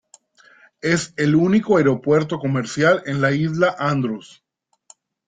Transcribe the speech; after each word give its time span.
Es 0.81 1.13
el 1.15 1.35
único 1.35 1.77
aeropuerto 1.77 2.39
comercial 2.39 3.03
en 3.05 3.21
la 3.21 3.33
Isla 3.33 3.75
Andros. 3.77 4.43